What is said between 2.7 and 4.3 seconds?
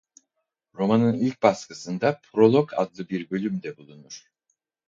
adlı bir bölüm de bulunur.